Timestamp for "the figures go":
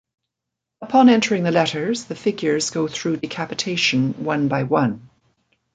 2.05-2.87